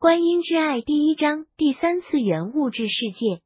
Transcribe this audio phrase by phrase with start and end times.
[0.00, 3.42] 观音之爱第一章第三次元物质世界。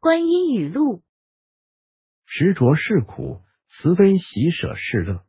[0.00, 1.02] 观音语录：
[2.24, 5.22] 执着是苦，慈悲喜舍是乐。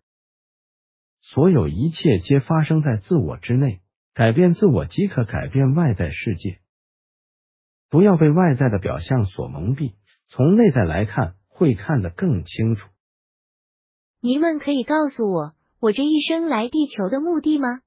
[1.20, 3.81] 所有一切皆发生在自我之内，
[4.13, 6.62] 改变自我即可改变外在世界。
[7.90, 9.96] 不要被外在的表象所蒙蔽，
[10.29, 12.88] 从内在来看，会看得更清楚。
[14.22, 17.81] 您们可以告诉我，我这一生来地球的目的吗？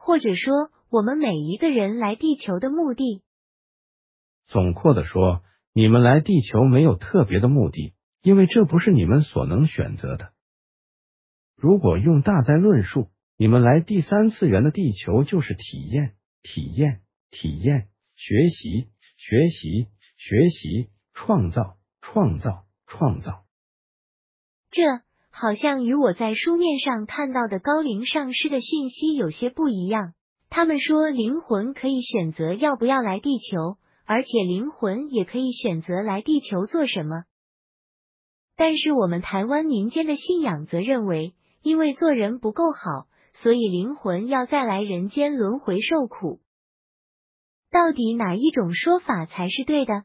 [0.00, 3.22] 或者说，我们每一个人来地球的目的？
[4.46, 5.42] 总括的说，
[5.72, 10.32] 你们来地球没有特别的目的，因为这不是你们所能选择的。
[11.56, 23.44] 如果用大灾论述，你们来第三次元的地球就是体验、体验、体验、学习、学习、学习、创造、创造、创造。
[24.70, 24.82] 这。
[25.30, 30.14] 好像与我在书面上看到的高龄上师的讯息有些不一样。
[30.50, 37.24] 他们说灵魂可以选择要不要来地球，而且灵魂也可以选择来地球做什么。
[38.56, 46.40] 但是我们台湾民间的信仰则认为，因为做人不够好，所以灵魂要再来人间轮回受苦。
[47.70, 50.04] 到底哪一种说法才是对的？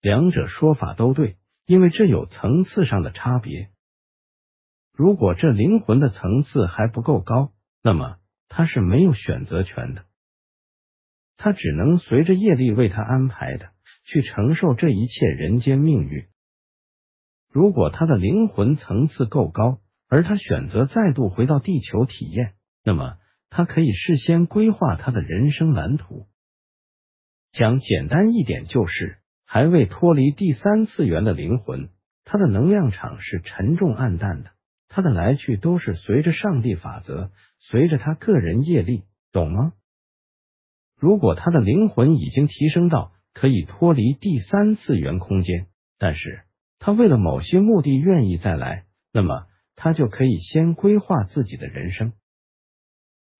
[0.00, 3.68] 两者说法都对，因为这有层次上的差别。
[4.92, 8.16] 如果这灵魂的层次还不够高，那么
[8.50, 10.04] 他是没有选择权的，
[11.36, 13.70] 他只能随着业力为他安排的
[14.04, 16.26] 去承受这一切人间命运。
[17.48, 19.78] 如果他的灵魂层次够高，
[20.08, 23.18] 而他选择再度回到地球体验，那么
[23.50, 26.26] 他可以事先规划他的人生蓝图。
[27.52, 31.88] 讲简单一点，就是还未脱离第三次元的灵魂，
[32.24, 34.50] 他的能量场是沉重暗淡的。
[34.88, 39.74] 他的来去都是随着上帝法则，随着他个人业力，懂吗？
[40.96, 45.68] 如果他的灵魂已经提升到可以脱离第三次元空间，
[45.98, 46.42] 但是
[46.78, 52.12] 他为了某些目的愿意再来，那么他就可以先规划自己的人生。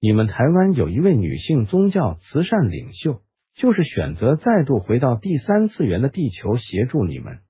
[0.01, 3.23] 你们台湾有一位女性宗教慈善领袖，
[3.55, 7.41] 就是选择再度回到第三次元的地球协助你们。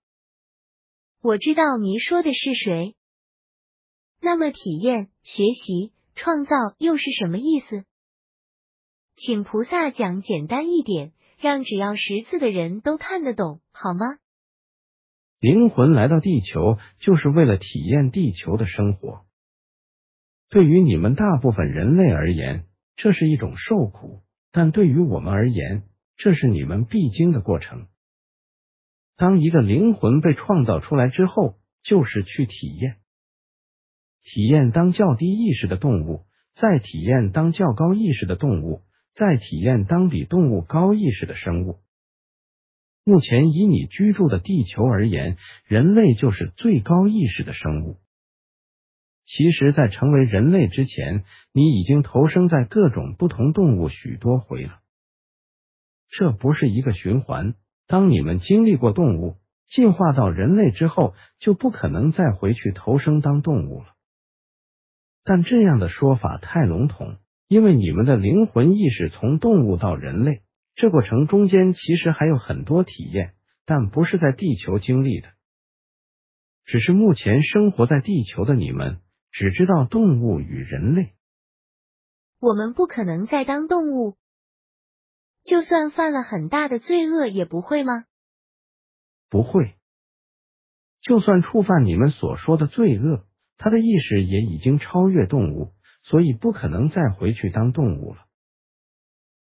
[1.23, 2.97] 我知道您说的是谁。
[4.21, 7.85] 那么，体验、学习、创造又是什么意思？
[9.17, 14.19] 请菩萨讲简单一点，让只要识字的人都看得懂，好吗？
[15.41, 19.25] 灵魂来到地球，就是为了体验地球的生活。
[20.51, 22.67] 对于你们大部分人类而言，
[22.97, 24.23] 这是一种受苦；
[24.53, 25.85] 但对于我们而言，
[26.17, 27.87] 这是你们必经的过程。
[29.17, 33.00] 当一个灵魂被创造出来之后，就是去体验。
[34.23, 38.83] 体验当较低意识的动物，再体验当较高意识的动物，
[39.15, 41.79] 再体验当比动物高意识的生物。
[43.03, 47.97] 目前以你居住的地球而言，人类就是最高意识的生物。
[49.25, 54.81] 其实，在成为人类之前，你已经投生在各种不同动物许多回了。
[56.09, 57.55] 这不是一个循环。
[57.87, 59.37] 当你们经历过动物，
[59.69, 63.95] 进化到人类之后，就不可能再回去投生当动物了。
[65.23, 70.43] 但这样的说法太笼统，因为你们的灵魂意识从动物到人类，
[70.75, 75.29] 这过程中间其实还有很多体验，但不是在地球经历的。
[76.65, 81.15] 只是目前生活在地球的你们，只知道动物与人类。
[82.39, 84.17] 我们不可能再当动物，
[85.45, 88.05] 就算犯了很大的罪恶，也不会吗？
[89.29, 89.75] 不会，
[91.01, 93.27] 就算触犯你们所说的罪恶。
[93.63, 98.25] 他的意识也已经超越动物，所以不可能再回去当动物了。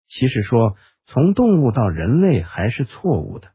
[0.06, 3.50] 其实说从动物到人类还是错误的，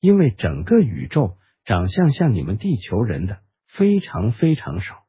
[0.00, 1.36] 因为整个宇宙
[1.66, 5.04] 长相像你们地球人的非常非常少，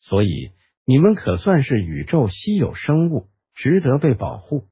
[0.00, 0.50] 所以
[0.84, 4.66] 你们可算是宇宙稀有生物，值得被保护。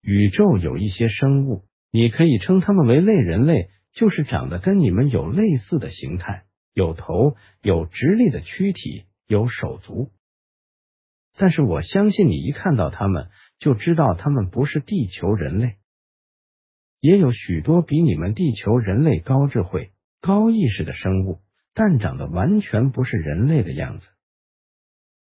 [0.00, 6.46] 宇宙有一些生物，你可以称他们为类人类，就是长得跟你们有类似的形态。
[6.72, 10.10] 有头，有直立的躯体，有手足。
[11.36, 15.76] 但是我相信你一看到他们，就知道他们不是地球人类。
[17.00, 21.40] 也有许多比你们地球人类高智慧、高意识的生物，
[21.72, 24.08] 但长得完全不是人类的样子。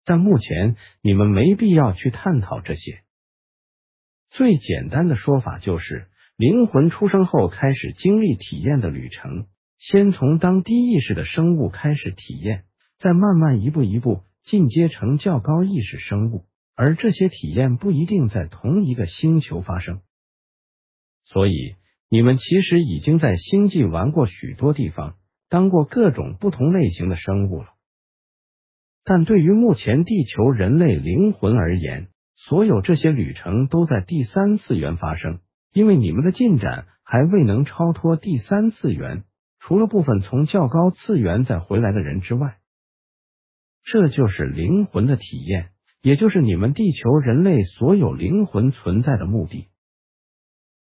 [0.04, 3.02] 但目前你们没必要去探讨这些。
[4.30, 9.48] 最简单的说法就是，灵魂出生后开始经历体验的旅程。
[9.78, 12.66] 先从当低意识的生物开始体验，
[12.98, 16.46] 再慢慢一步一步进阶成较高意识生物，
[16.76, 20.02] 而这些体验不一定在同一个星球发生。
[21.26, 21.76] 所以，
[22.10, 25.16] 你们其实已经在星际玩过许多地方，
[25.50, 27.70] 当过各种不同类型的生物了。
[29.04, 35.40] 但对于目前地球人类灵魂而言，所有这些旅程都在第三次元发生，
[35.74, 39.24] 因为你们的进展还未能超脱第三次元，
[39.68, 42.60] 除了部分从较高次元再回来的人之外，
[43.84, 45.72] 这就是灵魂的体验，
[46.04, 49.70] 也就是你们地球人类所有灵魂存在的目的。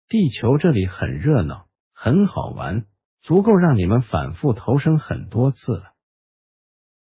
[0.08, 2.84] 地球这里很热闹，很好玩，
[3.22, 5.94] 足够让你们反复投生很多次了。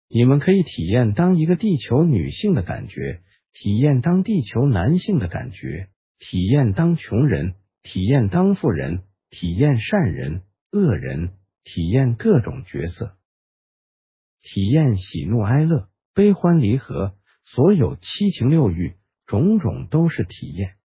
[0.09, 3.23] 你们可以体验当一个地球女性的感觉，
[3.53, 5.89] 体验当地球男性的感觉，
[6.21, 11.33] 体验当穷人，体验当富人，体验善人、恶人，
[11.69, 13.17] 体验各种角色，
[14.41, 18.97] 体验喜怒哀乐、悲欢离合，所有七情六欲，
[19.27, 20.77] 种种都是体验。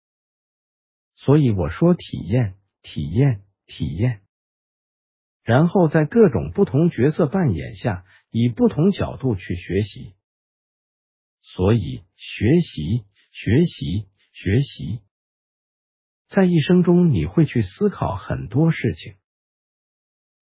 [1.13, 4.22] 所以我说体验，体验，体验。
[5.44, 10.16] 然后在各种不同角色扮演下，以不同角度去学习。
[11.44, 15.01] 所以学习，学习，学习，
[16.27, 19.16] 在一生中你会去思考很多事情，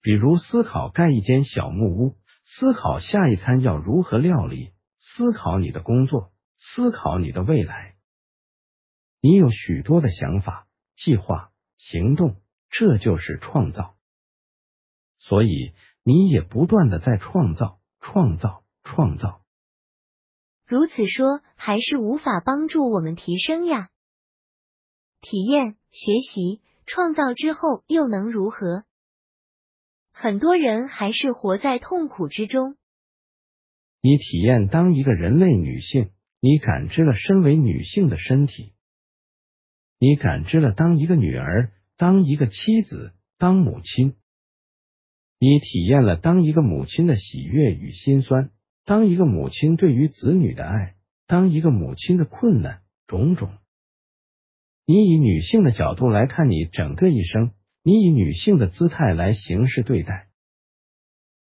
[0.02, 2.16] 比如思考盖一间小木屋，
[2.46, 7.96] 思考下一餐要如何料理，思考你的工作，思考你的未来。
[9.22, 12.38] 你有许多的想法、计划、行动，
[12.70, 13.96] 这就是创造。
[15.20, 15.74] 所以
[16.04, 19.42] 你也不断的在创造、创造、创造。
[20.66, 23.90] 如此说，还是无法帮助我们提升呀。
[25.20, 28.86] 体验、学习、创造之后又能如何？
[30.22, 32.76] 很多人还是活在痛苦之中。
[34.02, 36.10] 你体验当一个人类女性，
[36.42, 38.74] 你感知了身为女性的身体，
[39.98, 44.16] 你感知了当一个女儿、当一个妻子、当母亲。
[45.40, 48.50] 你体验了当一个母亲的喜悦与心酸，
[48.84, 50.96] 当一个母亲对于子女的爱，
[51.28, 53.54] 当一个母亲的困难种种。
[54.86, 57.52] 你以女性的角度来看你整个一生，
[57.84, 60.28] 你以女性的姿态来行事对待，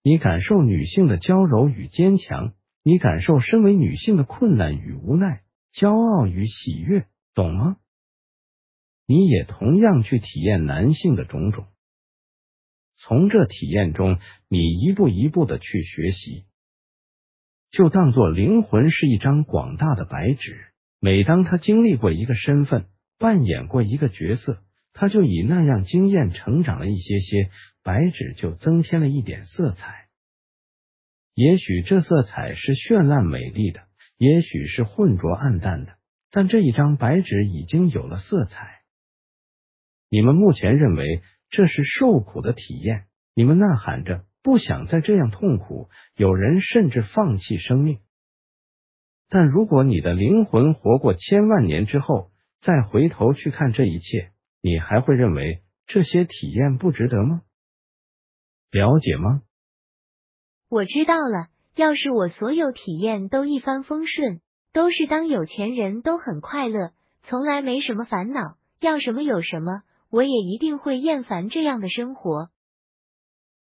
[0.02, 5.42] 你感受女性的娇柔与坚强，你感受身为女性的困难与无奈，
[5.72, 7.76] 骄傲与喜悦，懂吗？
[9.06, 11.66] 你也同样去体验男性的种种。
[12.96, 14.18] 从这体验中，
[14.48, 16.44] 你一步一步的去学习，
[17.70, 20.66] 就当做灵魂是一张广大的白纸。
[21.00, 22.86] 每当他经历过一个身份，
[23.18, 24.62] 扮演过一个角色，
[25.00, 27.48] 他就以那样经验成长了一些些，
[27.82, 30.08] 白纸就增添了一点色彩。
[31.32, 33.80] 也许这色彩是绚烂美丽的，
[34.18, 35.94] 也许是浑浊暗淡的，
[36.30, 38.82] 但这一张白纸已经有了色彩。
[40.10, 41.22] 你们目前认为？
[41.48, 48.00] 这是受苦的体验，你们呐喊着不想再这样痛苦，有人甚至放弃生命。
[49.30, 52.30] 但如果你的灵魂活过千万年之后，
[52.60, 54.30] 再回头去看这一切，
[54.60, 57.42] 你还会认为这些体验不值得吗？
[58.70, 59.42] 了解吗？
[60.68, 61.48] 我知道了。
[61.76, 64.40] 要是我所有体验都一帆风顺，
[64.72, 69.82] 都是当有钱人都很快乐，从来没什么烦恼，要什么有什么。
[70.10, 72.50] 我也一定会厌烦这样的生活。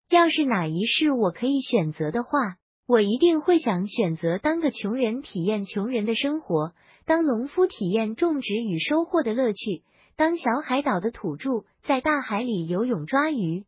[0.10, 2.55] 要是哪一世我可以选择的话，
[2.88, 6.74] 我一定会想选择当个穷人，体验穷人的生活；
[7.05, 9.84] 当农夫，体验种植与收获的乐趣；
[10.19, 13.63] 当小海岛的土著，在大海里游泳抓鱼；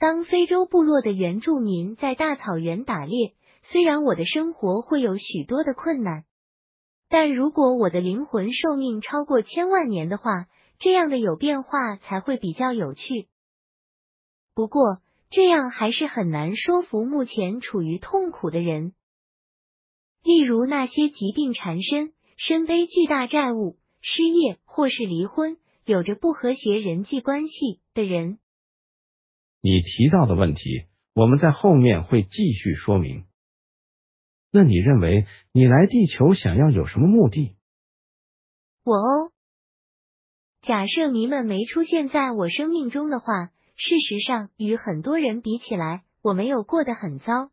[0.00, 3.36] 当非洲部落的原住民，在大草原打猎。
[3.62, 6.24] 虽然我的生活会有许多的困难，
[7.08, 10.48] 但如果我的灵魂寿命超过千万年的话。
[10.82, 13.28] 这样的有变化才会比较有趣。
[14.54, 18.94] 不过，这样还是很难说服目前处于痛苦的人，
[20.22, 25.58] 例如那些疾病缠身、身背巨大债务、失业或是离婚、
[25.90, 28.38] 有着不和谐人际关系的人。
[29.60, 33.26] 你提到的问题，我们在后面会继续说明。
[34.52, 37.56] 那你认为你来地球想要有什么目的？
[38.84, 39.32] 我哦。
[40.62, 47.50] 假设迷们没出现在我生命中的话，事实上与很多人比起来，我没有过得很糟。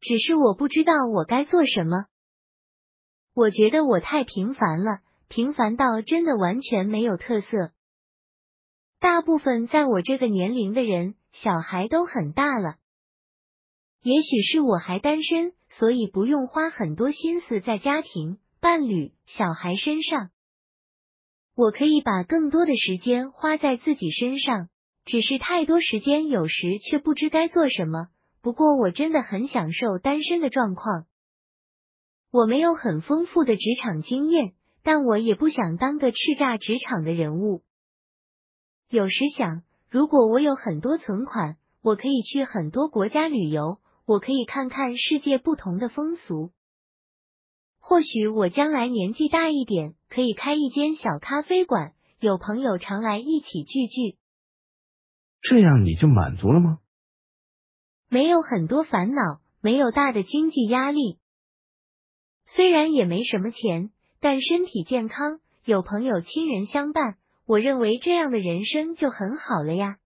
[0.00, 2.06] 只是我不知道我该做什么。
[3.34, 5.00] 我觉得我太平凡了，
[5.34, 7.72] 平凡到真的完全没有特色。
[9.00, 12.74] 大部分在我这个年龄的人，小孩都很大了。
[14.02, 20.28] 也许是我还单身，所以不用花很多心思在家庭、伴侣、小孩身上。
[21.54, 24.68] 我可以把更多的时间花在自己身上，
[25.06, 28.08] 只是太多时间有时却不知该做什么。
[28.42, 31.06] 不过我真的很享受单身的状况。
[32.30, 37.62] 我没有很丰富的职场经验，但我也不想当个叱咤职场的人物。
[38.88, 46.50] 有时想，如果我有很多存款，我可以去很多国家旅游，我可以看看世界不同的风俗。
[47.78, 54.18] 或许我将来年纪大一点，可以开一间小咖啡馆，有朋友常来一起聚聚。
[55.40, 56.78] 这样你就满足了吗？
[58.08, 61.18] 没有很多烦恼，没有大的经济压力。
[62.46, 63.90] 虽然也没什么钱，
[64.22, 69.96] 但身体健康，有朋友亲人相伴，我认为这样的人生就很好了呀。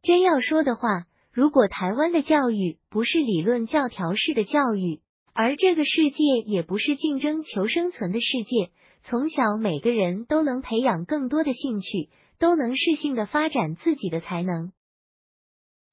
[0.00, 5.02] 真要说的话，如果台湾的教育不是理论教条式的教育，
[5.34, 8.70] 而这个世界也不是竞争求生存的世界，
[9.02, 14.72] 从小每个人都能培养更多的兴趣，都能适性的发展自己的才能。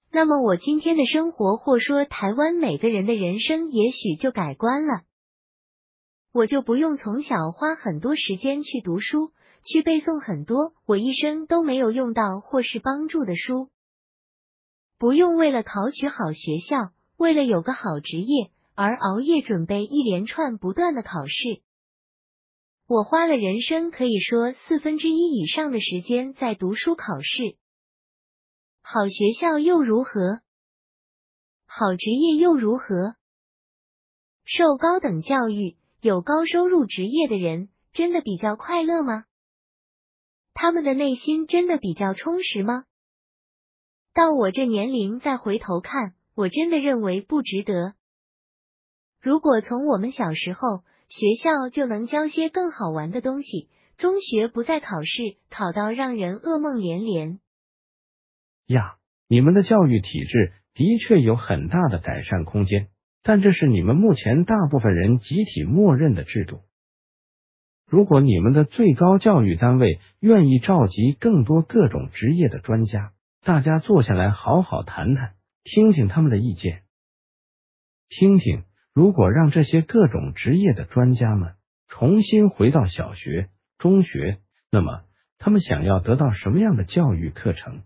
[0.10, 5.02] 那么我今天的生活，或说台湾每个人的人生，也许就改观了。
[6.34, 9.32] 我就不用从小花很多时间去读书，
[9.64, 13.70] 去背诵很多我一生都没有用到或是帮助的书，
[14.98, 18.52] 不用为了考取好学校，为了有个好职业。
[18.76, 21.62] 而熬夜准备一连串不断的考试，
[22.88, 27.56] 我花了人生可以说四分之一以上的时间在读书考试。
[28.82, 30.42] 好学校又如何？
[31.68, 33.14] 好职业又如何？
[34.44, 39.24] 受高等教育、有高收入职业的人，真的比较快乐吗？
[40.54, 42.84] 他们的内心真的比较充实吗？
[44.14, 47.94] 到我这年龄再回头看，我真的认为不值得。
[49.22, 57.40] 如果从我们小时候学校就能教些更好玩的东西，中学不再考试，考到让人噩梦连连。
[58.66, 58.98] 呀，
[59.30, 62.90] 你们的教育体制的确有很大的改善空间，
[63.24, 66.62] 但这是你们目前大部分人集体默认的制度。
[67.88, 73.14] 如果你们的最高教育单位愿意召集更多各种职业的专家，
[73.44, 76.84] 大家坐下来好好谈谈，听听他们的意见，
[78.10, 78.64] 听听。
[78.94, 81.56] 如果让这些各种职业的专家们
[81.88, 84.40] 重新回到小学、中学，
[84.70, 85.04] 那么
[85.38, 87.84] 他们想要得到什么样的教育课程？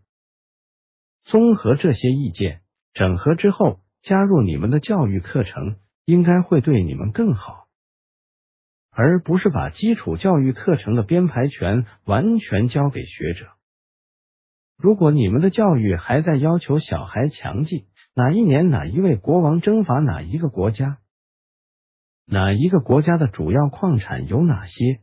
[1.24, 2.62] 综合这些意见，
[2.94, 7.68] 整合之后加入你们的教育课程，应该会对你们更好，
[8.90, 13.50] 而不是把基础教育课程的编排权完全交给学者。
[14.78, 17.88] 如果你们的教育还在要求小孩强记。
[18.20, 20.98] 哪一年哪一位国王征伐哪一个国家？
[22.26, 25.02] 哪一个国家的主要矿产有哪些？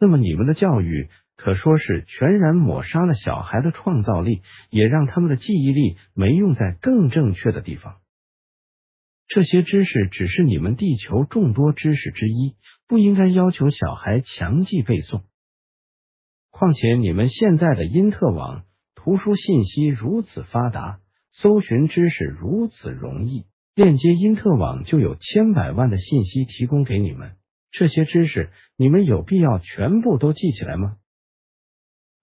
[0.00, 7.96] 那么你们的教育可说是全然抹杀了小孩的创造力，也让他们的记忆力没用在更正确的地方。
[9.28, 12.54] 这些知识只是你们地球众多知识之一，
[12.88, 15.22] 不应该要求小孩强记背诵。
[16.50, 18.64] 况且你们现在的因特网
[18.94, 21.00] 图书信息如此发达。
[21.38, 27.32] 搜寻知识如此容易，链接因特网就有千百万的信息提供给你们。
[27.70, 30.96] 这些知识，你们有必要全部都记起来吗？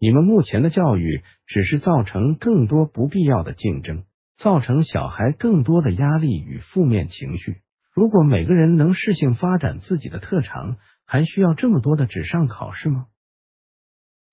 [0.03, 4.03] 你们目前的教育只是造成更多不必要的竞争，
[4.35, 7.61] 造成小孩更多的压力与负面情绪。
[7.93, 13.05] 如果每个人能适性发展自己的特长，还需要这么多的纸上考试吗？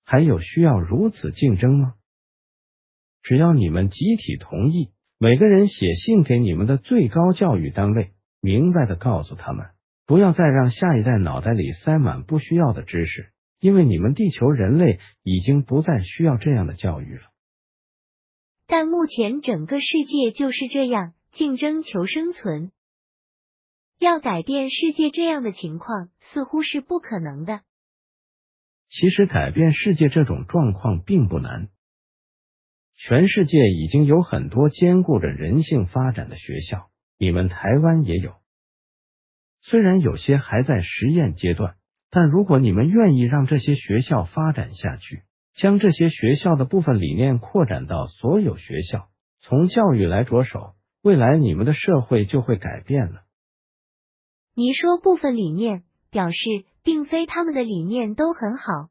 [0.03, 1.93] 还有需要如此竞争吗？
[3.23, 8.11] 只要你们集体同意，每个人写信给你们的最高教育单位，
[8.41, 9.67] 明白的告诉他们，
[10.05, 17.31] 不要再让下一代脑袋里塞满不需要的知识，因为你们地球人类已经不再需要这样的教育了。
[18.65, 22.71] 但目前整个世界就是这样，竞争求生存，
[23.99, 27.61] 要改变世界这样的情况似乎是不可能的。
[28.89, 31.69] 其实改变世界这种状况并不难。
[32.95, 36.89] 全世界已经有很多兼顾着人性发展的学校，
[37.19, 38.33] 你们台湾也有。
[39.61, 41.75] 虽然有些还在实验阶段，
[42.11, 45.23] 但如果你们愿意让这些学校发展下去，
[45.55, 49.07] 将这些学校的部分理念扩展到所有学校，
[49.39, 53.21] 从教育来着手，未来你们的社会就会改变了。
[54.53, 56.37] 你说部分理念，表示
[56.83, 58.89] 并非他们的理念都很好。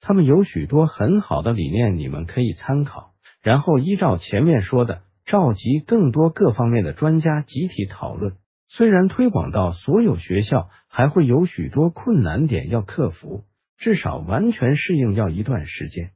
[0.00, 8.36] 他们有许多很好的理念，你们可以参考，然后依照前面说的，召集更多各方面的专家集体讨论，
[8.68, 13.44] 虽然推广到所有学校，还会有许多困难点要克服，
[13.76, 16.12] 至少完全适应要一段时间。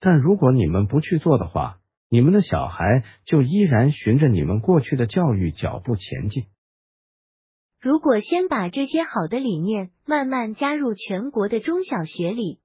[0.00, 6.46] 但如果你们不去做的话，你们的小孩就依然循着你们过去的教育脚步前进。
[7.80, 12.60] 如果先把这些好的理念慢慢加入全国的中小学里，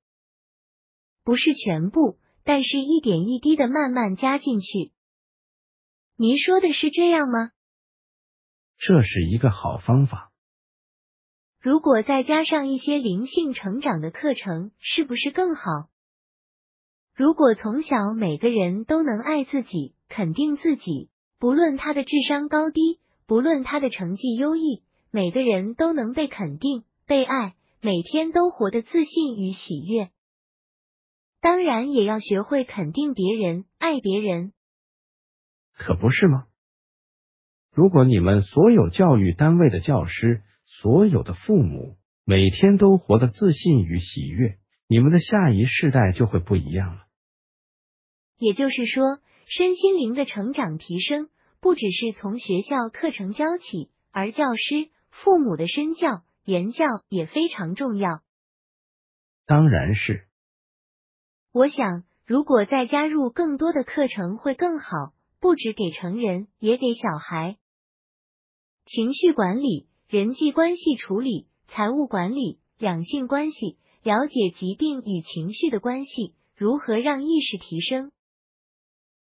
[1.24, 4.92] 不是全部，但是一点一滴的慢慢加进去。
[6.16, 7.52] 您说的是这样吗？
[8.86, 10.34] 这是一个好方法。
[11.62, 15.88] 如果再加上一些灵性成长的课程，是不是更好？
[17.16, 21.10] 如果从小每个人都能爱自己、肯定自己，
[21.40, 30.10] 不论他的智商高低，不论他的成绩优异，每个人都能被肯定、被爱，每天都活得自信与喜悦。
[31.40, 34.52] 当然，也要学会肯定别人、爱别人，
[35.72, 36.48] 可不是吗？
[37.74, 47.08] 如果你们所有教育单位的教师、所有的父母每天都活得自信与喜悦，你们的下一世代就会不一样了。
[48.38, 58.22] 也就是说，身心灵的成长提升，不只是从学校课程教起，而教师、父母的身教、言教也非常重要。
[59.48, 60.28] 当然是。
[61.52, 67.58] 我想，如果再加入更多的课程会更好，不止给成人，也给小孩。
[68.86, 78.12] 情绪管理、人际关系处理、财务管理、两性关系，了解疾病与情绪的关系，如何让意识提升。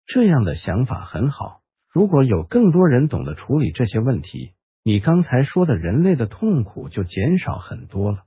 [0.07, 1.61] 这样的想法很好。
[1.91, 8.25] 如果有更多人懂得处理这些问题，你刚才说的人类的痛苦就减少很多了。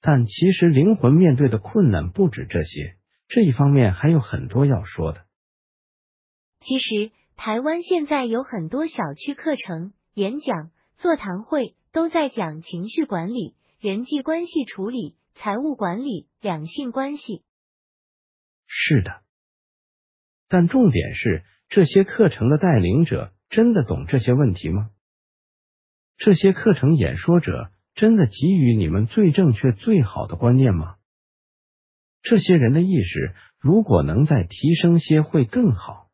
[0.00, 2.96] 但其实灵魂面对的困难不止这些，
[3.28, 5.26] 这一方面还有很多要说的。
[6.60, 7.12] 其实
[7.42, 17.42] 台湾现在有很多小区课程、演讲、座谈会都在讲情绪管理、人际关系处理、财务管理、两性关系。
[18.66, 19.22] 是的。
[20.50, 24.90] 但重点是，这些课程的带领者真的懂这些问题吗？
[26.18, 30.96] 这些课程演说者真的给予你们最正确、最好的观念吗？
[32.20, 36.09] 这些人的意识如果能再提升些，会更好。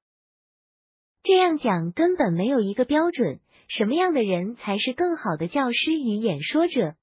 [1.26, 6.94] 这样讲根本没有一个标准，什么样的人才是更好的教师与演说者？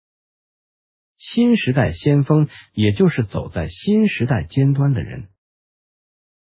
[1.18, 5.28] 新时代先锋，也就是走在新时代尖端的人。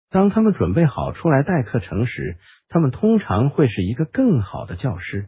[0.10, 2.38] 当他们准备好出来带课程时，
[2.70, 5.28] 他们通常会是一个更好的教师。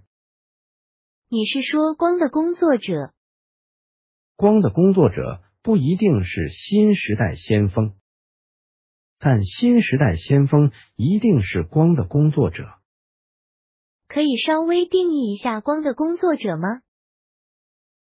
[1.28, 3.12] 你是说光的工作者？
[4.38, 7.94] 光的工作者不一定是新时代先锋，
[9.20, 12.74] 但新时代先锋一定是光的工作者。
[14.08, 16.82] 可以稍微定义一下光的工作者吗？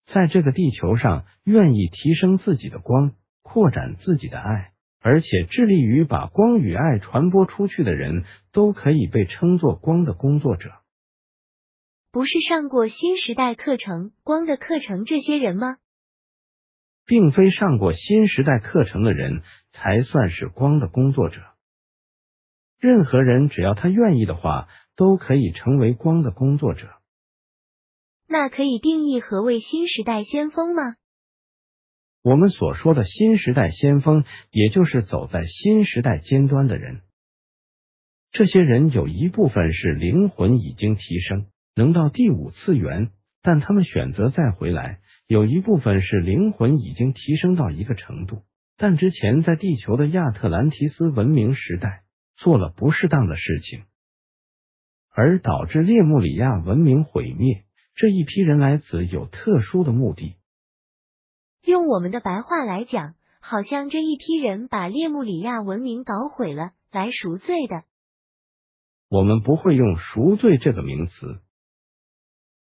[0.06, 4.71] 在这个地球上，愿意提升自己的光，扩展自己的爱。
[4.99, 10.71] 而且致力于把光与爱传播出去的人，都可以被称作光的工作者。
[12.12, 15.78] 不是上过新时代课程、光的课程这些人吗？
[17.05, 19.41] 并非上过新时代课程的人
[19.71, 21.41] 才算是光的工作者。
[22.79, 26.89] 任何人只要他愿意的话，都可以成为光的工作者。
[28.27, 30.95] 那可以定义何谓新时代先锋吗？
[32.23, 37.01] 我们所说的新时代先锋，也就是走在新时代尖端的人。
[38.31, 43.11] 这些人有一部分是灵魂已经提升，能到第五次元，
[43.43, 48.43] 但他们选择再回来；有一部分是灵魂已经提升到一个程度，
[48.77, 52.03] 但之前在地球的亚特兰提斯文明时代
[52.35, 53.85] 做了不适当的事情，
[55.09, 57.65] 而导致列穆里亚文明毁灭。
[57.95, 60.35] 这一批人来此有特殊的目的。
[61.63, 67.83] 用我们的白话来讲，好像这一批人把列穆里亚文明搞毁了，来赎罪的。
[69.07, 71.39] 我们不会用赎罪这个名词，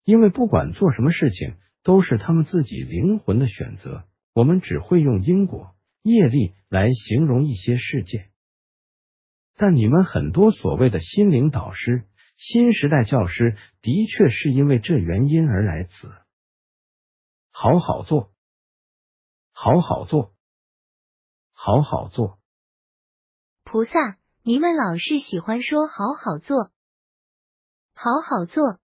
[0.04, 4.04] 因为不管做什么事情，都是他们自己灵魂的选择。
[4.34, 8.32] 我们只会用因果、业力来形容一些事件。
[9.56, 16.12] 但你们很多所谓的心灵导师、新时代教师，的确是因为这原因而来此。
[17.52, 18.32] 好好做。
[19.54, 20.34] 好好做，
[21.52, 22.40] 好好做。
[23.64, 26.72] 菩萨，你们老是喜欢说“好好做”，
[27.94, 28.80] 好好做。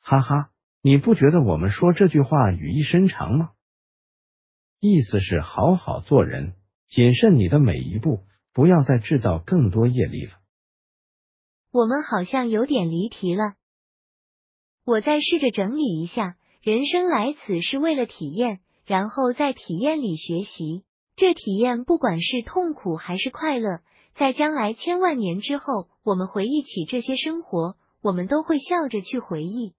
[0.00, 0.51] 哈哈，
[0.82, 3.50] 你不觉得我们说这句话语意深长吗？
[4.80, 6.54] 意思是好好做人，
[6.88, 10.32] 谨慎你的每一步，不要再制造更多业力了。
[11.70, 13.54] 我们好像有点离题了。
[14.84, 20.82] 我再试着整理一下：人生来此是为了体验，然后在体验里学习。
[21.14, 23.82] 这体验不管是痛苦还是快乐，
[24.14, 29.74] 在将来千万年之后，我们回忆起这些生活，我们都会笑着去回忆，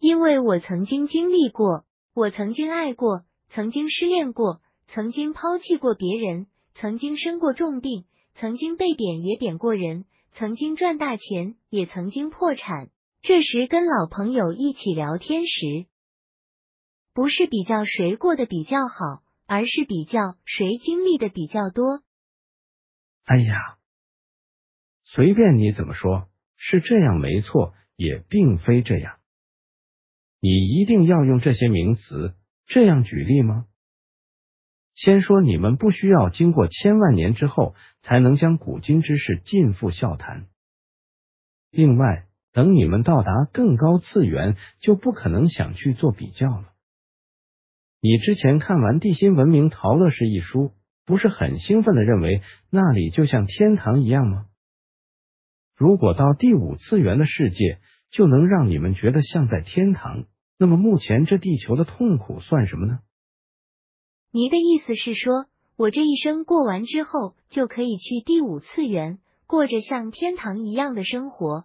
[0.00, 12.90] 因为我曾经经历过，我曾经爱过，曾经失恋过，曾经抛弃过别人，曾经生过重病，曾经被贬也贬过人，曾经赚大钱，也曾经破产。
[13.22, 15.86] 这时跟老朋友一起聊天时，
[17.14, 19.22] 不是比较谁过得比较好。
[19.52, 22.04] 而是比较谁经历的比较多。
[23.24, 23.78] 哎呀，
[25.02, 29.18] 随便你怎么说，是这样没错，也并非这样。
[30.40, 32.34] 你一定要用这些名词
[32.66, 33.66] 这样举例吗？
[34.94, 40.46] 先说你们不需要经过千万年之后才能将古今之事尽付笑谈。
[41.70, 46.72] 另外，等你们到达更高次元，就不可能想去做比较了。
[48.00, 50.72] 你之前看完《地心文明陶乐士》一书，
[51.04, 54.46] 不是很兴奋的认为那里就像天堂一样吗？
[55.76, 57.78] 如果到第五次元的世界
[58.10, 60.24] 就能让你们觉得像在天堂，
[60.58, 63.00] 那么目前这地球的痛苦算什么呢？
[64.30, 65.46] 你的意思是说，
[65.76, 71.64] 我这一生过完之后就可以去第五次元，过着像天堂一样的生活？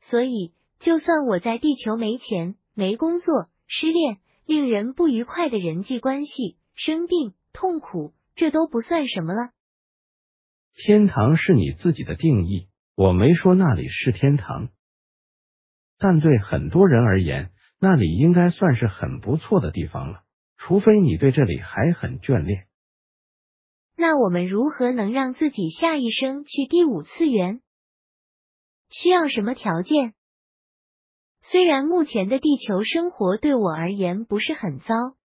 [0.00, 4.18] 所以，就算我在地球没钱、没工作、失恋。
[4.46, 9.50] 令人不愉快的人际关系、生病、痛苦，这都不算什么了。
[10.72, 14.68] 天堂是你自己的定义，我没说那里是天堂，
[15.98, 20.22] 但对很多人而言，那里应该算是很不错的地方了。
[20.56, 22.66] 除非你对这里还很眷恋。
[23.96, 27.60] 那我们如何能让自己下一生去第五次元？
[28.90, 30.14] 需要什么条件？
[31.42, 34.94] 虽然目前的地球生活对我而言不是很糟，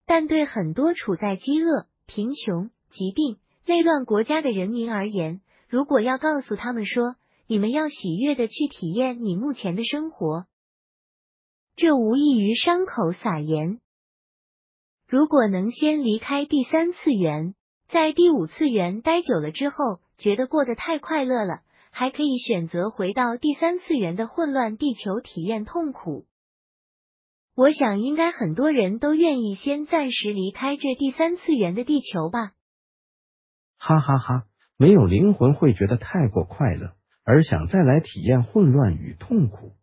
[0.07, 7.17] 但对很多处在饥饿、贫穷、疾病、内乱国家的人民而言，如果要告诉他们说，
[7.47, 10.47] 你们要喜悦的去体验你目前的生活，
[11.77, 13.81] 这无异于伤口撒盐。
[15.07, 17.55] 如果能先离开第三次元，
[17.89, 21.61] 在第五次元待久了之后，觉得过得太快乐了。
[21.99, 26.27] 还可以选择回到第三次元的混乱地球体验痛苦。
[27.55, 32.53] 我想应该很多人都愿意先暂时离开这第三次元的地球吧。
[33.79, 36.96] 哈哈哈，没有灵魂会觉得太过快乐，
[37.27, 39.75] 而想再来体验混乱与痛苦。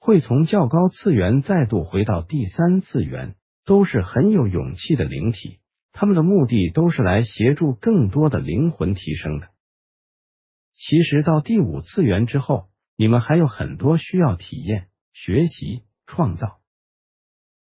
[0.00, 3.34] 会从较高次元再度回到第三次元，
[3.66, 5.60] 都是很有勇气的灵体，
[5.92, 9.48] 他们的目的都是来协助更多的灵魂提升的。
[10.72, 16.58] 其实到第五次元之后，你们还有很多需要体验、学习、创造。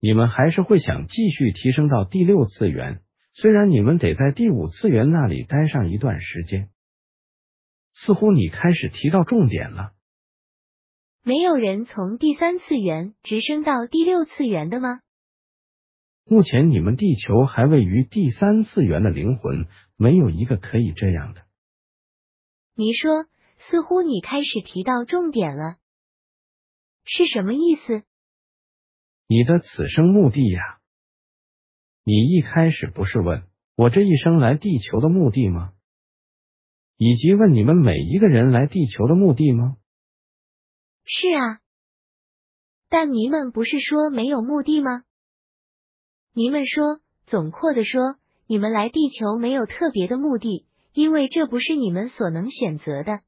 [0.00, 3.00] 你们还是会想继续提升到第六次元，
[3.33, 6.68] 虽然你们得在第五次元那里待上一段时间。
[7.94, 9.92] 似乎你开始提到重点了。
[11.22, 15.00] 没有人从第三次元直升到第六次元的吗？
[16.26, 21.44] 目前你们地球还位于第三次元的灵魂，没有一个可以这样的。
[22.74, 23.26] 你说，
[23.59, 25.76] 似乎你开始提到重点了，
[27.04, 28.02] 是什么意思？
[29.26, 30.80] 你的此生目的呀？
[32.04, 33.44] 你一开始不是问
[33.76, 35.72] 我这一生来地球的目的吗？
[36.96, 39.76] 以及问你们每一个人来地球的目的吗？
[41.04, 41.61] 是啊，
[42.88, 45.04] 但你们不是说没有目的吗？
[46.33, 50.66] 你们说，总括的说，你们来地球没有特别的目的。
[50.94, 53.22] 因为这不是你们所能选择的。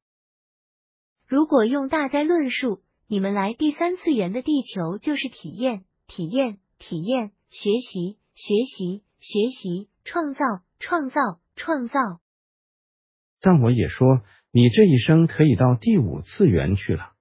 [1.27, 10.45] 如果用大概论述，你们来第三次元的地球就是体验、体验、体验、学习、学习、学习、创造、
[10.79, 11.19] 创造、
[11.57, 11.99] 创造。
[13.41, 14.21] 但我也说，
[14.51, 17.11] 你这一生可以到第五次元去了，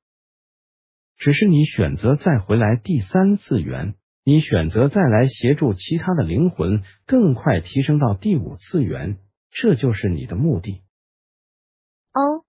[1.17, 9.19] 只是你选择再回来第三次元，你选择再来协助其他的灵魂更快提升到第五次元。
[9.51, 10.83] 这就是你的目的
[12.13, 12.45] 哦。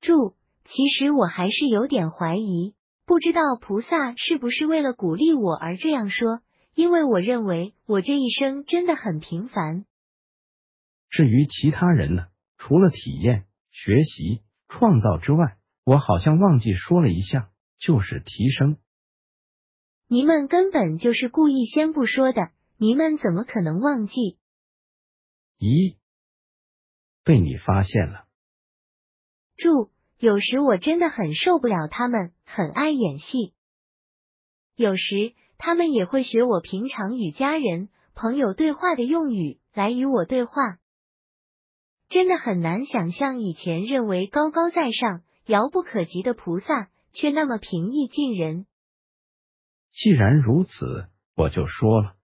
[0.00, 6.40] 注：其实我还是有点怀疑，不知道菩萨是不是为了鼓励我而这样说，
[6.74, 9.84] 因为我认为我这一生真的很平凡。
[11.08, 12.26] 至于其他人呢？
[12.58, 18.76] 除了体验、学习、创造之外，我好像忘记说了一项，就是提升。
[20.08, 24.38] 你们根本就是故意先不说的，你们怎么可能忘记？
[25.58, 25.96] 咦，
[27.24, 28.26] 被你发现了。
[29.56, 33.54] 注：有时我真的很受不了他们，很爱演戏。
[34.76, 40.78] 有时他们也会学我平常与家人、朋友对话的用语来与我对话。
[42.08, 48.66] 真的很难想象以前认为高高在上、遥不可及的菩萨，却那么平易近人。
[49.90, 52.16] 既然如此，我就说了，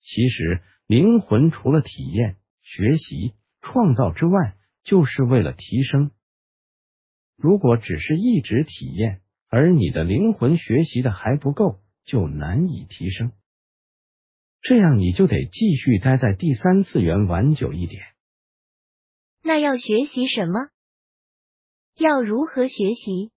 [0.00, 6.10] 其实灵魂除了体验、学习、创造之外，就是为了提升。
[7.36, 13.32] 如果只是一直体验，而你的灵魂学习的还不够，就难以提升。
[14.60, 18.02] 这样你就得继续待在第三次元玩久一点。
[19.56, 20.68] 那要学习什么？
[21.96, 23.32] 要如何学习？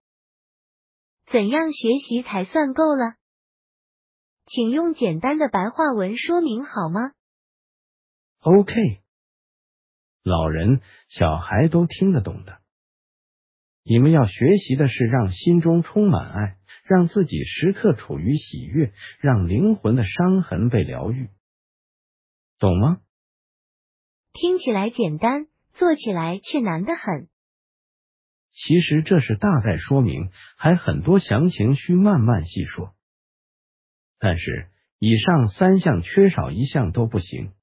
[1.28, 3.16] 怎样学习才算够了？
[4.46, 7.14] 请用简单的白话文说明好吗
[8.42, 9.00] ？OK，
[10.22, 12.60] 老人、小孩都听得懂的。
[13.84, 21.30] 你们要学习的是让心中充满爱，让自己时刻处于喜悦，让灵魂的伤痕被疗愈，
[22.60, 23.00] 懂吗？
[24.34, 25.48] 听起来简单。
[25.74, 27.28] 做起来却难得很。
[28.52, 32.94] 其实这是大概说明，还很多详情需慢慢细说。
[34.20, 37.54] 但是以上三项缺少一项都不行。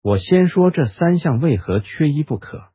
[0.00, 2.70] 我先说这三项为何缺一不可。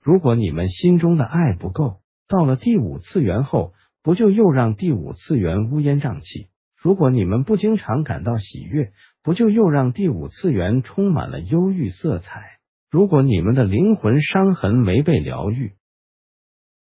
[0.00, 6.50] 如果你们心中的爱不够，到了第五次元后，不就又让第五次元乌烟瘴气？
[6.76, 12.59] 如果你们不经常感到喜悦，不就又让第五次元充满了忧郁色彩？
[12.90, 15.76] 如果你们的灵魂伤痕没被疗愈，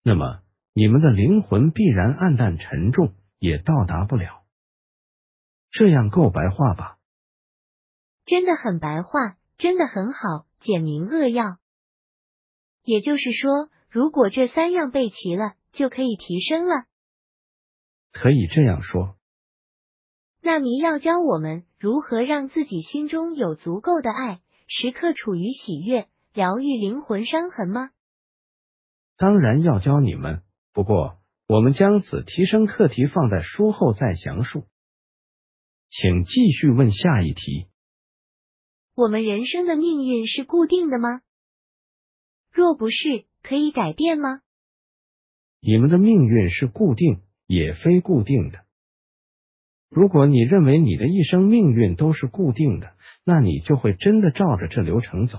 [0.03, 0.43] 那么
[0.75, 4.45] 你们的灵魂必然暗淡沉重，也到达不了。
[5.71, 6.99] 这样够白话吧？
[8.27, 11.57] 真的很白话，真的很好，简明扼要。
[12.83, 16.85] 也就是说，如果这三样备齐了，就可以提升了。
[18.13, 19.17] 可以这样说。
[20.43, 24.41] 那迷要教我们如何让自己心中有足够的爱。
[24.67, 27.91] 时刻处于喜悦，疗愈灵魂伤痕吗？
[29.17, 34.67] 当然要教你们，不过我们将此提升课题放在书后再详述。
[35.89, 37.69] 请继续问下一题。
[38.95, 41.23] 我们人生的命运是固定的吗？
[42.51, 44.43] 若不是，可以改变吗？
[45.61, 48.66] 你们的命运是固定，也非固定的。
[49.89, 52.93] 如果你认为你的一生命运都是固定的，
[53.25, 55.39] 那你就会真的照着这流程走。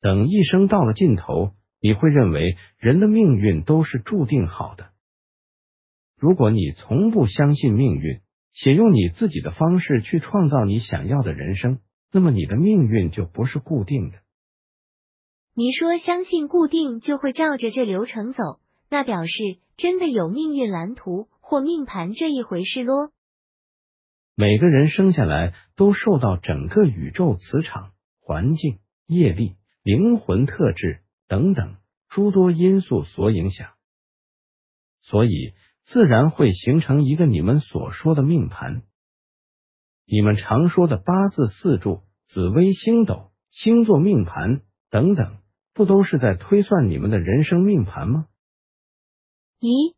[0.00, 4.90] 等一生到了尽头，你会认为人的命运都是注定好的。
[6.18, 8.20] 如果你从不相信命运，
[8.52, 11.78] 且用你自己的方式去创造你想要的人生，
[12.12, 14.18] 那么你的命运就不是固定的。
[15.54, 19.32] 你说相信固定就会照着这流程走，那表示
[19.76, 21.28] 真的有命运蓝图。
[21.42, 23.12] 或命盘这一回事咯。
[24.34, 31.76] 每个人生下来都受到整个宇宙磁场、环境、业力、灵魂特质等等
[32.08, 33.72] 诸多因素所影响，
[35.02, 35.52] 所以
[35.84, 38.82] 自然会形成一个你们所说的命盘。
[40.06, 45.38] 你们常说的八字、四柱、紫微星斗、星座命盘等等，
[45.74, 48.26] 不都是在推算你们的人生命盘吗？
[49.60, 49.94] 咦？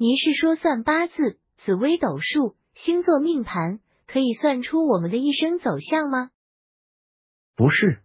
[0.00, 6.30] 您是说算八字、紫微斗数、星座命盘可以算出我们的一生走向吗？
[7.56, 7.98] 不是，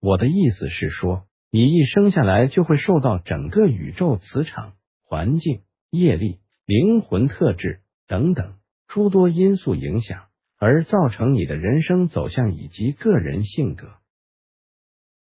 [0.00, 4.72] 我的意思是说，你一生下来就会受到整个宇宙磁场、
[5.04, 8.54] 环境、业力、灵魂特质等等
[8.88, 13.92] 诸多因素影响，而造成你的人生走向以及个人性格。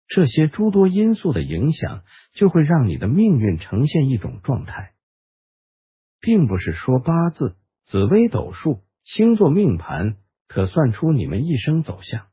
[0.07, 2.03] 这些诸多因素的影响，
[2.35, 4.93] 就会让你的命运呈现一种状态。
[6.21, 7.55] 并不是说八字、
[7.86, 10.15] 紫微斗数、星座命盘
[10.47, 12.27] 可算出你们一生走向。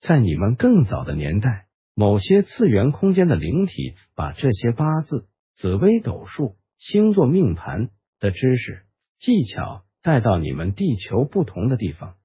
[0.00, 8.82] 在你们更早的年代，某些次元空间的灵体把这些八字、紫微斗数、星座命盘的知识、
[9.18, 12.16] 技巧带到你们地球不同的地方。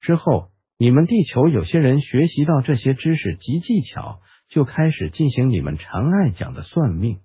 [0.00, 7.20] 之后，你们地球有些人学习到这些知识及技巧，就开始进行你们常爱讲的算命。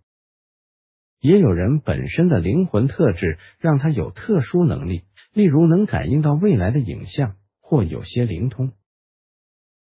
[1.20, 5.04] 也有人本身的灵魂特质让他有特殊能力，
[5.34, 8.72] 例如能感应到未来的影像，或有些灵通。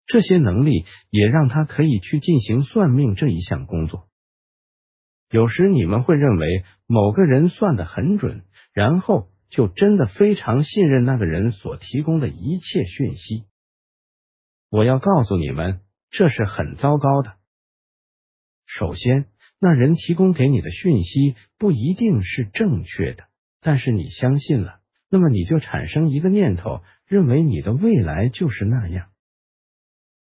[0.06, 4.08] 这些能力也让他可以去进行算命这一项工作。
[5.30, 13.46] 有时你们会认为某个人算的很准，然后就真的非常信任那个人所提供的一切讯息。
[14.72, 17.36] 我要告诉你们，这是很糟糕的。
[18.66, 19.28] 首先，
[19.60, 23.26] 那人提供给你的讯息不一定是正确的，
[23.62, 29.08] 但是你相信了，那么你就产生一个念头，认为你的未来就是那样。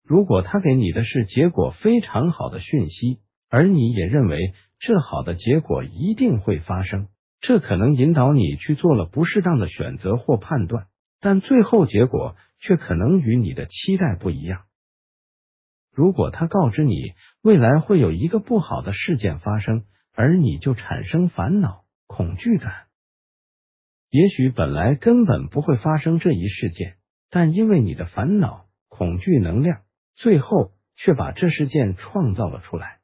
[0.04, 7.08] 如果他给你的是结果非常好的讯息，而你也认为这好的结果一定会发生，
[7.40, 10.88] 这可能引导你去做了不适当的选择或判断，
[11.20, 14.64] 但最后结果却可能与你的期待不一样。
[15.92, 16.96] 如果他告知你
[17.42, 22.88] 未来会有一个不好的事件发生，而你就产生烦恼、恐惧感，
[24.10, 26.98] 也许本来根本不会发生这一事件，
[27.30, 29.82] 但因为你的烦恼、恐惧能量。
[30.16, 33.00] 最后却把这事件创造了出来。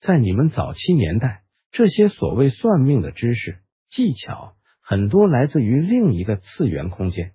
[0.00, 3.58] 在你们早期年代，这些所谓算命的知识
[3.90, 7.34] 技巧，很多来自于另一个次元空间，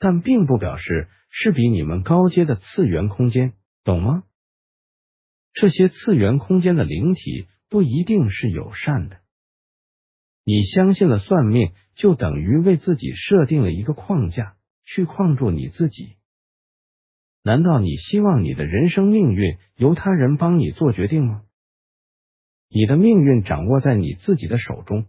[0.00, 3.52] 但并不表示是比你们高阶的次元空间，
[3.84, 4.24] 懂吗？
[5.52, 9.20] 这些次元空间的灵体不一定是友善的。
[10.44, 16.16] 你相信了算命，就等于为自己设定了一个框架，去框住你自己。
[17.42, 21.42] 难道你希望你的人生命运由他人帮你做决定吗？
[22.68, 25.06] 你的命运掌握在你自己的手中，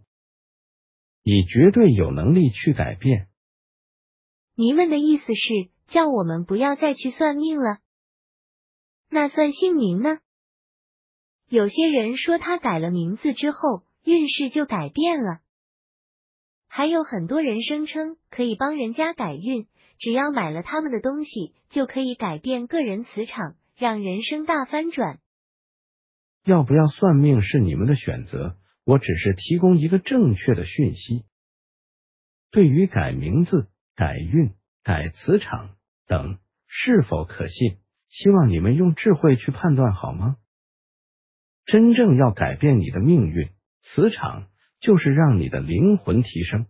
[1.22, 3.28] 你绝对有能力去改变。
[4.54, 7.78] 您们的意思是叫我们不要再去算命了？
[9.08, 10.18] 那算姓名呢？
[11.52, 15.40] 有些人说他改了名字之后运势就改变了，
[16.66, 19.66] 还有很多人声称可以帮人家改运。
[19.98, 25.18] 只要买了他们的东西，就可以改变个人磁场，让人生大翻转。
[26.42, 31.26] 要不要算命是你们的选择，我只是提供一个正确的讯息。
[32.50, 37.76] 对于改名字、改运、改磁场等是否可信，
[38.08, 40.38] 希望你们用智慧去判断，好吗？
[41.64, 43.48] 真正要改变你的命运、
[43.82, 44.48] 磁场，
[44.80, 46.66] 就是让你的灵魂提升。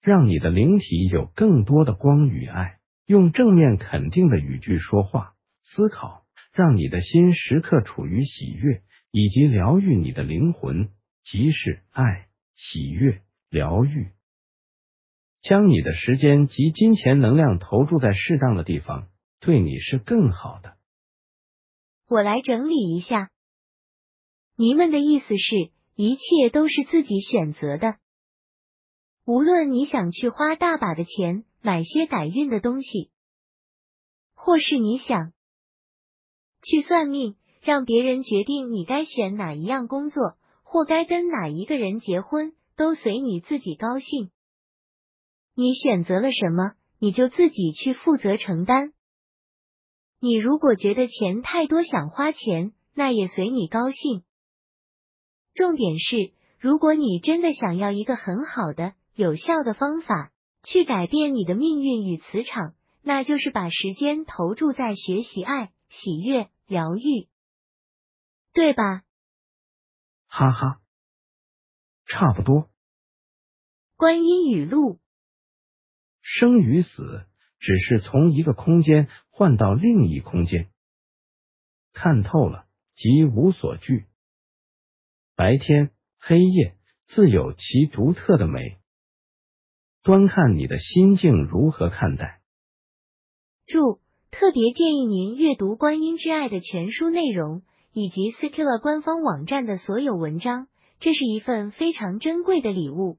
[0.00, 10.88] 让你的灵体有更多的光与爱，用正面肯定的语句说话、思考，让你的心时刻处于喜悦，以及疗愈你的灵魂，
[11.22, 14.08] 即是爱、喜悦、疗愈。
[15.42, 20.76] 将你的时间及金钱能量投注在适当的地方，对你是更好的。
[22.08, 23.30] 我来整理一下，
[24.60, 27.96] 你们的意思是，一切都是自己选择的。
[29.24, 33.10] 无论你想去花大把的钱买些改运的东西，
[34.34, 35.32] 或是你想
[36.62, 44.30] 去算命，让别人决定你该选哪一样工作，或该跟哪一个人结婚，都随你自己高兴。
[45.54, 48.92] 你选择了什么，你就自己去负责承担。
[50.20, 54.22] 你如果觉得钱太多想花钱，那也随你高兴。
[55.54, 58.94] 重点是，如果你真的想要一个很好的。
[59.12, 60.32] 有效的方法
[60.62, 67.28] 去改变你的命运与磁场，那就是把时间投注在学习爱、喜悦、疗愈，
[68.54, 69.02] 对吧？
[70.26, 70.80] 哈哈，
[72.06, 72.70] 差不多。
[73.96, 75.00] 观音语录：
[76.22, 77.26] 生与死
[77.58, 80.70] 只是从一个空间换到另一空间，
[81.92, 84.06] 看透了即无所惧。
[85.40, 86.74] 白天、黑夜
[87.08, 88.76] 自有其独特的美。
[90.02, 92.42] 端看你的心境如何看待。
[93.64, 94.00] 注：
[94.30, 97.62] 特别建议您阅读《观音之爱》的全书内容，
[97.94, 103.16] 以及 Skilla 官方网站的所有文章，这是一份非常珍贵的礼物。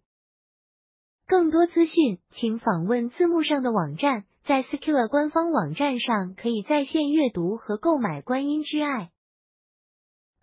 [1.25, 9.05] 更多资讯，请访问字幕上的网站，在 Skilla 官方网站上可以在线阅读和购买《观音之爱》。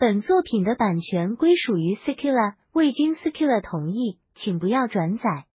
[0.00, 5.47] 本作品的版权归属于 Secula，未经 Secula 同意，请不要转载。